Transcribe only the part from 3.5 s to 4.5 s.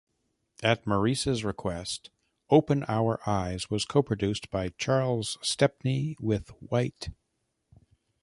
was co-produced